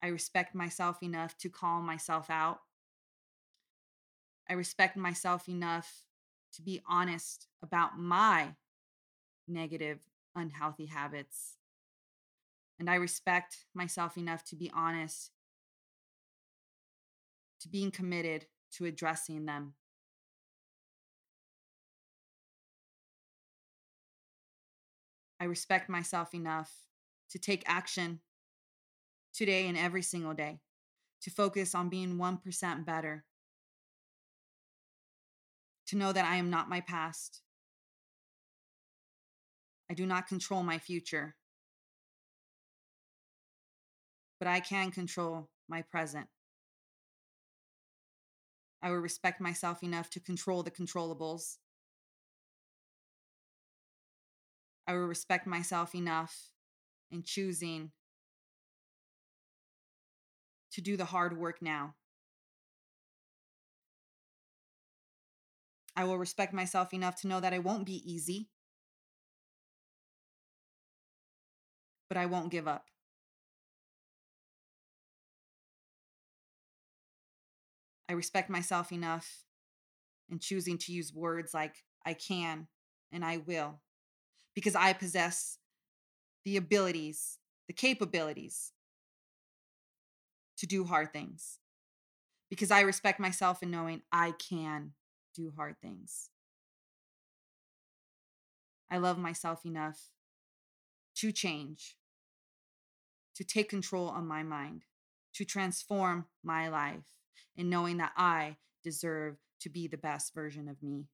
I 0.03 0.07
respect 0.09 0.53
myself 0.53 1.01
enough 1.01 1.35
to 1.39 1.49
call 1.49 1.81
myself 1.81 2.29
out. 2.29 2.59
I 4.47 4.53
respect 4.53 4.95
myself 4.95 5.49
enough 5.49 6.03
to 6.53 6.61
be 6.61 6.79
honest 6.87 7.47
about 7.63 7.97
my 7.97 8.49
negative, 9.47 10.01
unhealthy 10.35 10.85
habits. 10.85 11.55
And 12.77 12.87
I 12.87 12.95
respect 12.95 13.65
myself 13.73 14.15
enough 14.15 14.43
to 14.45 14.55
be 14.55 14.69
honest, 14.75 15.31
to 17.61 17.67
being 17.67 17.89
committed 17.89 18.45
to 18.73 18.85
addressing 18.85 19.47
them. 19.47 19.73
I 25.39 25.45
respect 25.45 25.89
myself 25.89 26.33
enough 26.33 26.71
to 27.29 27.39
take 27.39 27.63
action 27.65 28.19
today 29.33 29.67
and 29.67 29.77
every 29.77 30.01
single 30.01 30.33
day, 30.33 30.59
to 31.21 31.31
focus 31.31 31.73
on 31.73 31.89
being 31.89 32.17
1% 32.17 32.85
better, 32.85 33.25
to 35.87 35.95
know 35.95 36.11
that 36.11 36.25
I 36.25 36.35
am 36.35 36.49
not 36.49 36.69
my 36.69 36.81
past. 36.81 37.41
I 39.89 39.93
do 39.93 40.05
not 40.05 40.27
control 40.27 40.61
my 40.61 40.77
future, 40.77 41.35
but 44.39 44.47
I 44.47 44.59
can 44.59 44.91
control 44.91 45.49
my 45.67 45.81
present. 45.81 46.27
I 48.81 48.89
will 48.89 48.97
respect 48.97 49.41
myself 49.41 49.83
enough 49.83 50.09
to 50.11 50.19
control 50.19 50.63
the 50.63 50.71
controllables 50.71 51.57
I 54.89 54.93
will 54.93 55.05
respect 55.05 55.45
myself 55.45 55.93
enough 55.93 56.35
in 57.11 57.21
choosing 57.21 57.91
to 60.71 60.81
do 60.81 60.97
the 60.97 61.05
hard 61.05 61.37
work 61.37 61.61
now. 61.61 61.93
I 65.95 66.05
will 66.05 66.17
respect 66.17 66.55
myself 66.55 66.91
enough 66.91 67.21
to 67.21 67.27
know 67.27 67.39
that 67.39 67.53
it 67.53 67.63
won't 67.63 67.85
be 67.85 68.01
easy, 68.11 68.49
but 72.07 72.17
I 72.17 72.25
won't 72.25 72.49
give 72.49 72.67
up. 72.67 72.87
I 78.09 78.13
respect 78.13 78.49
myself 78.49 78.91
enough 78.91 79.43
in 80.29 80.39
choosing 80.39 80.79
to 80.79 80.91
use 80.91 81.13
words 81.13 81.53
like 81.53 81.75
I 82.03 82.15
can 82.15 82.67
and 83.11 83.23
I 83.23 83.37
will 83.37 83.81
because 84.55 84.75
I 84.75 84.93
possess 84.93 85.57
the 86.45 86.57
abilities, 86.57 87.37
the 87.67 87.73
capabilities 87.73 88.71
to 90.57 90.67
do 90.67 90.85
hard 90.85 91.13
things. 91.13 91.59
Because 92.49 92.71
I 92.71 92.81
respect 92.81 93.19
myself 93.19 93.61
in 93.61 93.71
knowing 93.71 94.01
I 94.11 94.31
can 94.31 94.93
do 95.35 95.53
hard 95.55 95.75
things. 95.81 96.29
I 98.91 98.97
love 98.97 99.17
myself 99.17 99.65
enough 99.65 99.99
to 101.17 101.31
change, 101.31 101.95
to 103.35 103.43
take 103.43 103.69
control 103.69 104.09
of 104.09 104.23
my 104.23 104.41
mind, 104.41 104.85
to 105.35 105.45
transform 105.45 106.25
my 106.43 106.69
life, 106.69 107.05
in 107.55 107.69
knowing 107.69 107.97
that 107.97 108.13
I 108.17 108.57
deserve 108.83 109.37
to 109.61 109.69
be 109.69 109.87
the 109.87 109.97
best 109.97 110.33
version 110.33 110.67
of 110.67 110.81
me. 110.81 111.07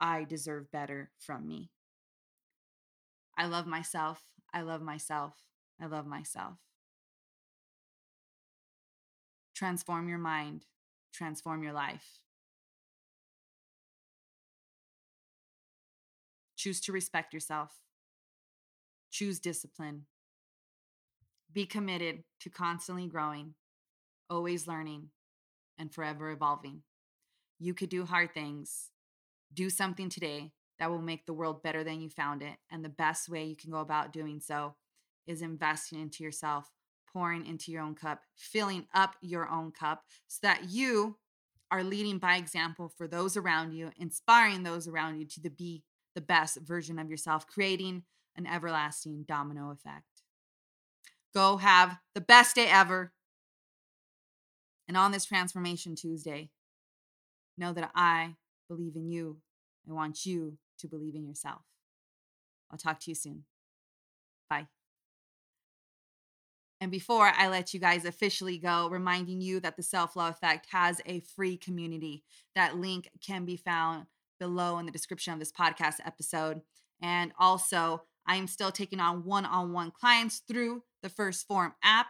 I 0.00 0.24
deserve 0.24 0.70
better 0.70 1.12
from 1.18 1.46
me. 1.48 1.70
I 3.36 3.46
love 3.46 3.66
myself. 3.66 4.22
I 4.52 4.62
love 4.62 4.82
myself. 4.82 5.34
I 5.80 5.86
love 5.86 6.06
myself. 6.06 6.54
Transform 9.54 10.08
your 10.08 10.18
mind, 10.18 10.66
transform 11.12 11.62
your 11.62 11.72
life. 11.72 12.18
Choose 16.56 16.80
to 16.82 16.92
respect 16.92 17.32
yourself. 17.34 17.70
Choose 19.10 19.38
discipline. 19.38 20.06
Be 21.52 21.66
committed 21.66 22.24
to 22.40 22.50
constantly 22.50 23.06
growing 23.06 23.54
always 24.30 24.66
learning, 24.66 25.08
and 25.78 25.92
forever 25.92 26.30
evolving. 26.30 26.82
You 27.58 27.74
could 27.74 27.88
do 27.88 28.04
hard 28.04 28.32
things. 28.32 28.90
Do 29.52 29.70
something 29.70 30.08
today 30.08 30.52
that 30.78 30.90
will 30.90 31.02
make 31.02 31.26
the 31.26 31.32
world 31.32 31.62
better 31.62 31.84
than 31.84 32.00
you 32.00 32.10
found 32.10 32.42
it. 32.42 32.56
And 32.70 32.84
the 32.84 32.88
best 32.88 33.28
way 33.28 33.44
you 33.44 33.56
can 33.56 33.70
go 33.70 33.78
about 33.78 34.12
doing 34.12 34.40
so 34.40 34.74
is 35.26 35.42
investing 35.42 36.00
into 36.00 36.24
yourself, 36.24 36.70
pouring 37.12 37.46
into 37.46 37.70
your 37.70 37.82
own 37.82 37.94
cup, 37.94 38.20
filling 38.36 38.86
up 38.94 39.14
your 39.22 39.48
own 39.48 39.70
cup 39.70 40.02
so 40.26 40.40
that 40.42 40.70
you 40.70 41.16
are 41.70 41.82
leading 41.82 42.18
by 42.18 42.36
example 42.36 42.92
for 42.96 43.08
those 43.08 43.36
around 43.36 43.72
you, 43.72 43.90
inspiring 43.98 44.62
those 44.62 44.86
around 44.86 45.18
you 45.18 45.26
to 45.26 45.50
be 45.50 45.82
the 46.14 46.20
best 46.20 46.58
version 46.60 46.98
of 46.98 47.10
yourself, 47.10 47.46
creating 47.46 48.02
an 48.36 48.46
everlasting 48.46 49.24
domino 49.26 49.70
effect. 49.70 50.04
Go 51.34 51.56
have 51.56 51.98
the 52.14 52.20
best 52.20 52.54
day 52.54 52.66
ever. 52.66 53.12
And 54.86 54.96
on 54.96 55.12
this 55.12 55.24
Transformation 55.24 55.96
Tuesday, 55.96 56.50
know 57.56 57.72
that 57.72 57.90
I 57.94 58.36
believe 58.68 58.96
in 58.96 59.08
you. 59.08 59.38
I 59.88 59.92
want 59.92 60.24
you 60.26 60.58
to 60.78 60.88
believe 60.88 61.14
in 61.14 61.24
yourself. 61.24 61.62
I'll 62.70 62.78
talk 62.78 63.00
to 63.00 63.10
you 63.10 63.14
soon. 63.14 63.44
Bye. 64.48 64.66
And 66.80 66.90
before 66.90 67.32
I 67.34 67.48
let 67.48 67.72
you 67.72 67.80
guys 67.80 68.04
officially 68.04 68.58
go, 68.58 68.88
reminding 68.90 69.40
you 69.40 69.60
that 69.60 69.76
the 69.76 69.82
Self 69.82 70.16
Love 70.16 70.34
Effect 70.34 70.66
has 70.70 71.00
a 71.06 71.20
free 71.20 71.56
community. 71.56 72.24
That 72.54 72.76
link 72.76 73.08
can 73.24 73.44
be 73.44 73.56
found 73.56 74.06
below 74.40 74.78
in 74.78 74.86
the 74.86 74.92
description 74.92 75.32
of 75.32 75.38
this 75.38 75.52
podcast 75.52 75.96
episode. 76.04 76.60
And 77.00 77.32
also, 77.38 78.02
I'm 78.26 78.46
still 78.46 78.72
taking 78.72 79.00
on 79.00 79.24
one 79.24 79.44
on 79.44 79.72
one 79.72 79.92
clients 79.92 80.42
through 80.46 80.82
the 81.02 81.08
1st 81.08 81.46
Phorm 81.46 81.74
app. 81.82 82.08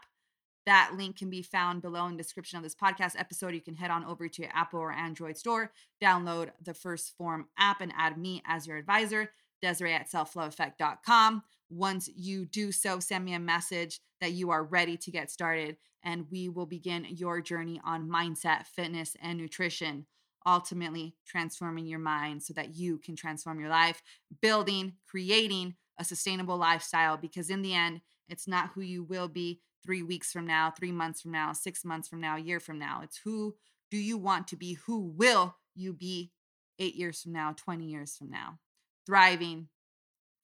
That 0.67 0.93
link 0.97 1.19
can 1.19 1.29
be 1.29 1.43
found 1.43 1.83
below 1.83 2.07
in 2.07 2.17
the 2.17 2.23
description 2.23 2.57
of 2.57 2.63
this 2.63 2.75
podcast 2.75 3.19
episode. 3.19 3.55
You 3.55 3.61
can 3.61 3.75
head 3.75 3.91
on 3.91 4.05
over 4.05 4.29
to 4.29 4.43
your 4.43 4.51
Apple 4.55 4.81
or 4.81 4.93
Android 4.93 5.37
store, 5.37 5.73
download 6.03 6.51
the 6.63 6.73
1st 6.73 7.13
Phorm 7.19 7.49
app, 7.59 7.81
and 7.81 7.93
add 7.97 8.17
me 8.17 8.43
as 8.47 8.67
your 8.67 8.79
advisor, 8.79 9.31
Desiree 9.61 9.95
at 9.95 10.11
selfloveeffect.com. 10.11 11.43
Once 11.71 12.09
you 12.15 12.47
do 12.47 12.73
so, 12.73 12.99
send 12.99 13.25
me 13.25 13.35
a 13.35 13.39
message 13.39 14.01
that 14.21 14.33
you 14.33 14.51
are 14.51 14.65
ready 14.65 14.97
to 14.97 15.11
get 15.11 15.31
started, 15.31 15.77
and 16.03 16.27
we 16.31 16.49
will 16.49 16.67
begin 16.67 17.07
your 17.11 17.41
journey 17.41 17.81
on 17.85 18.09
mindset, 18.09 18.67
fitness, 18.67 19.17
and 19.21 19.39
nutrition. 19.39 20.07
Ultimately, 20.47 21.15
transforming 21.27 21.87
your 21.87 21.99
mind 21.99 22.43
so 22.43 22.53
that 22.55 22.75
you 22.75 22.99
can 22.99 23.17
transform 23.17 23.61
your 23.61 23.71
life, 23.71 24.03
building, 24.43 24.95
creating 25.07 25.75
a 25.99 26.05
sustainable 26.05 26.59
lifestyle. 26.59 27.17
Because 27.17 27.49
in 27.49 27.63
the 27.63 27.75
end, 27.75 28.03
it's 28.29 28.47
not 28.47 28.71
who 28.75 28.83
you 28.83 29.03
will 29.03 29.29
be 29.29 29.61
three 29.85 30.03
weeks 30.03 30.33
from 30.33 30.47
now, 30.47 30.71
three 30.71 30.93
months 30.93 31.21
from 31.21 31.33
now, 31.33 31.53
six 31.53 31.85
months 31.85 32.09
from 32.09 32.21
now, 32.21 32.37
a 32.37 32.41
year 32.41 32.61
from 32.61 32.79
now. 32.79 33.01
It's 33.03 33.19
who 33.19 33.55
do 33.91 33.97
you 33.99 34.17
want 34.17 34.49
to 34.49 34.57
be? 34.57 34.75
Who 34.87 35.01
will 35.01 35.57
you 35.75 35.93
be 35.93 36.33
eight 36.79 36.95
years 36.95 37.23
from 37.23 37.33
now, 37.33 37.55
20 37.57 37.85
years 37.85 38.17
from 38.17 38.31
now? 38.31 38.59
Thriving 39.07 39.69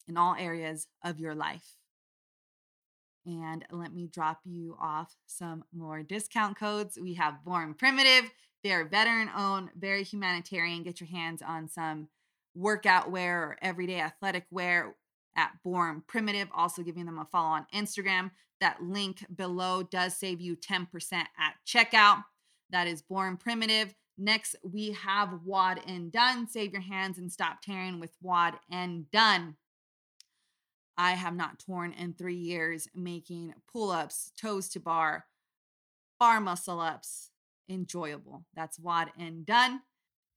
in 0.07 0.17
all 0.17 0.35
areas 0.39 0.87
of 1.05 1.19
your 1.19 1.35
life. 1.35 1.77
And 3.27 3.65
let 3.71 3.93
me 3.93 4.07
drop 4.07 4.41
you 4.45 4.77
off 4.81 5.15
some 5.27 5.65
more 5.73 6.03
discount 6.03 6.59
codes. 6.59 6.99
We 7.01 7.15
have 7.15 7.45
Born 7.45 7.75
Primitive. 7.75 8.31
They're 8.63 8.85
veteran 8.85 9.31
owned, 9.37 9.71
very 9.77 10.05
humanitarian. 10.05 10.83
Get 10.83 11.01
your 11.01 11.09
hands 11.09 11.43
on 11.43 11.69
some 11.69 12.09
workout 12.55 13.11
wear 13.11 13.43
or 13.43 13.59
everyday 13.63 14.01
athletic 14.01 14.47
wear 14.51 14.95
at 15.37 15.53
Born 15.63 16.03
Primitive. 16.07 16.49
Also 16.55 16.83
giving 16.83 17.07
them 17.07 17.19
a 17.19 17.25
follow 17.25 17.49
on 17.49 17.67
Instagram. 17.75 18.31
That 18.61 18.83
link 18.83 19.25
below 19.35 19.83
does 19.83 20.17
save 20.17 20.41
you 20.41 20.57
10% 20.57 20.87
at 21.13 21.55
checkout. 21.67 22.25
That 22.71 22.87
is 22.87 23.03
Born 23.03 23.37
Primitive. 23.37 23.95
Next, 24.19 24.55
we 24.63 24.93
have 24.93 25.41
WOD 25.45 25.81
and 25.87 26.13
Done. 26.13 26.47
Save 26.47 26.73
your 26.73 26.83
hands 26.83 27.17
and 27.17 27.33
stop 27.33 27.63
tearing 27.63 28.01
with 28.01 28.17
WOD 28.21 28.59
and 28.71 29.11
Done. 29.11 29.57
I 30.99 31.13
have 31.13 31.35
not 31.35 31.59
torn 31.59 31.93
in 31.93 32.13
three 32.13 32.37
years 32.37 32.87
making 32.95 33.55
pull 33.73 33.91
ups, 33.91 34.33
toes 34.39 34.69
to 34.71 34.81
bar, 34.81 35.25
bar 36.19 36.39
muscle 36.39 36.81
ups 36.81 37.31
enjoyable. 37.71 38.45
That's 38.55 38.79
WOD 38.79 39.11
and 39.19 39.47
Done. 39.47 39.81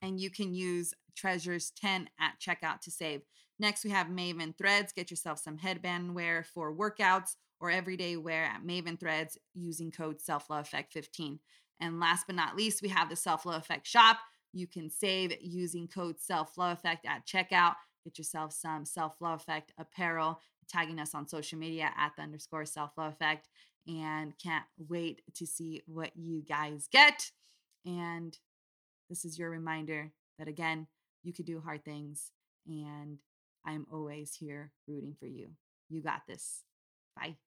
And 0.01 0.19
you 0.19 0.29
can 0.29 0.53
use 0.53 0.93
Treasures 1.15 1.71
10 1.75 2.09
at 2.19 2.39
checkout 2.39 2.79
to 2.81 2.91
save. 2.91 3.21
Next, 3.59 3.83
we 3.83 3.91
have 3.91 4.07
Maven 4.07 4.57
Threads. 4.57 4.93
Get 4.93 5.11
yourself 5.11 5.39
some 5.39 5.57
headband 5.57 6.15
wear 6.15 6.43
for 6.43 6.73
workouts 6.73 7.35
or 7.63 7.71
everyday 7.71 8.17
wear 8.17 8.43
at 8.43 8.61
Maven 8.61 8.99
Threads 8.99 9.37
using 9.53 9.89
code 9.89 10.19
Self 10.19 10.49
Love 10.49 10.65
Effect 10.65 10.91
15. 10.91 11.39
And 11.79 11.97
last 11.97 12.25
but 12.27 12.35
not 12.35 12.57
least, 12.57 12.81
we 12.81 12.89
have 12.89 13.09
the 13.09 13.15
Self 13.15 13.45
Love 13.45 13.61
Effect 13.61 13.87
shop. 13.87 14.17
You 14.51 14.67
can 14.67 14.89
save 14.89 15.33
using 15.41 15.87
code 15.87 16.19
Self 16.19 16.57
Love 16.57 16.77
Effect 16.77 17.05
at 17.05 17.25
checkout. 17.25 17.75
Get 18.03 18.17
yourself 18.17 18.51
some 18.51 18.83
Self 18.83 19.15
Love 19.21 19.39
Effect 19.39 19.71
apparel, 19.79 20.41
tagging 20.67 20.99
us 20.99 21.15
on 21.15 21.25
social 21.25 21.57
media 21.57 21.89
at 21.97 22.11
the 22.17 22.23
underscore 22.23 22.65
Self 22.65 22.91
Love 22.97 23.13
Effect. 23.13 23.47
And 23.87 24.33
can't 24.37 24.65
wait 24.89 25.21
to 25.35 25.47
see 25.47 25.83
what 25.85 26.11
you 26.17 26.43
guys 26.47 26.89
get. 26.91 27.31
And 27.85 28.37
this 29.09 29.23
is 29.23 29.39
your 29.39 29.49
reminder 29.49 30.11
that 30.37 30.49
again, 30.49 30.87
you 31.23 31.31
could 31.31 31.45
do 31.45 31.61
hard 31.61 31.85
things 31.85 32.31
and 32.67 33.19
I'm 33.65 33.87
always 33.89 34.35
here 34.35 34.71
rooting 34.85 35.15
for 35.17 35.27
you. 35.27 35.51
You 35.89 36.01
got 36.01 36.23
this. 36.27 36.63
Bye. 37.15 37.37